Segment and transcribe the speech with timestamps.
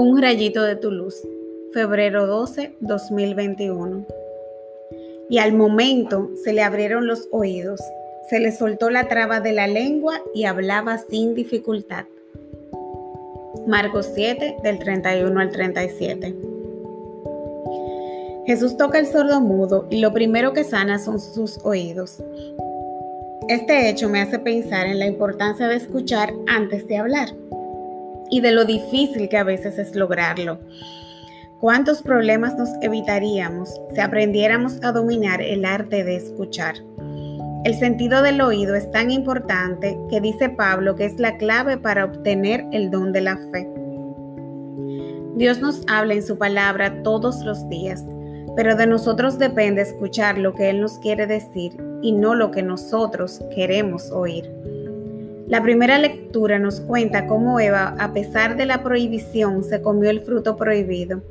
[0.00, 1.26] Un rayito de tu luz,
[1.72, 4.06] febrero 12, 2021.
[5.28, 7.80] Y al momento se le abrieron los oídos,
[8.30, 12.04] se le soltó la traba de la lengua y hablaba sin dificultad.
[13.66, 16.36] Marcos 7, del 31 al 37.
[18.46, 22.22] Jesús toca el sordo mudo y lo primero que sana son sus oídos.
[23.48, 27.30] Este hecho me hace pensar en la importancia de escuchar antes de hablar
[28.30, 30.58] y de lo difícil que a veces es lograrlo.
[31.60, 36.76] ¿Cuántos problemas nos evitaríamos si aprendiéramos a dominar el arte de escuchar?
[37.64, 42.04] El sentido del oído es tan importante que dice Pablo que es la clave para
[42.04, 43.68] obtener el don de la fe.
[45.34, 48.04] Dios nos habla en su palabra todos los días,
[48.56, 52.62] pero de nosotros depende escuchar lo que Él nos quiere decir y no lo que
[52.62, 54.48] nosotros queremos oír.
[55.48, 60.20] La primera lectura nos cuenta cómo Eva, a pesar de la prohibición, se comió el
[60.20, 61.22] fruto prohibido.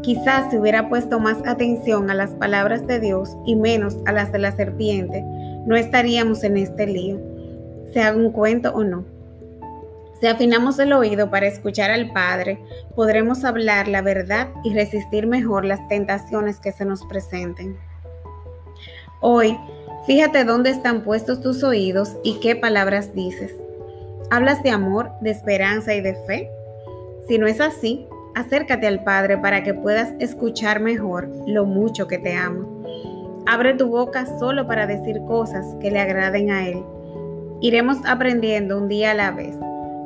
[0.00, 4.32] Quizás si hubiera puesto más atención a las palabras de Dios y menos a las
[4.32, 5.22] de la serpiente,
[5.66, 7.20] no estaríamos en este lío,
[7.92, 9.04] sea un cuento o no.
[10.18, 12.58] Si afinamos el oído para escuchar al Padre,
[12.96, 17.76] podremos hablar la verdad y resistir mejor las tentaciones que se nos presenten.
[19.20, 19.54] Hoy
[20.06, 23.54] Fíjate dónde están puestos tus oídos y qué palabras dices.
[24.30, 26.50] ¿Hablas de amor, de esperanza y de fe?
[27.28, 32.18] Si no es así, acércate al Padre para que puedas escuchar mejor lo mucho que
[32.18, 32.66] te ama.
[33.46, 36.82] Abre tu boca solo para decir cosas que le agraden a Él.
[37.60, 39.54] Iremos aprendiendo un día a la vez,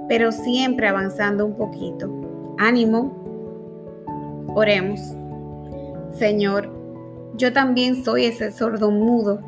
[0.09, 2.11] pero siempre avanzando un poquito.
[2.59, 3.13] Ánimo.
[4.57, 5.01] Oremos.
[6.15, 6.69] Señor,
[7.37, 9.41] yo también soy ese sordo mudo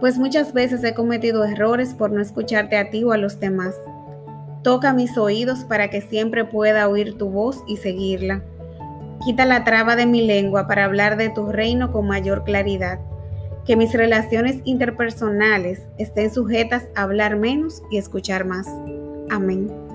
[0.00, 3.74] pues muchas veces he cometido errores por no escucharte a ti o a los demás.
[4.62, 8.42] Toca mis oídos para que siempre pueda oír tu voz y seguirla.
[9.24, 12.98] Quita la traba de mi lengua para hablar de tu reino con mayor claridad.
[13.64, 18.68] Que mis relaciones interpersonales estén sujetas a hablar menos y escuchar más.
[19.30, 19.85] Amén.